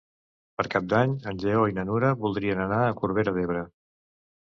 Per 0.59 0.65
Cap 0.75 0.87
d'Any 0.93 1.13
en 1.33 1.43
Lleó 1.45 1.69
i 1.73 1.77
na 1.81 1.85
Nura 1.91 2.11
voldrien 2.25 2.65
anar 2.67 2.83
a 2.89 2.99
Corbera 3.05 3.39
d'Ebre. 3.41 3.67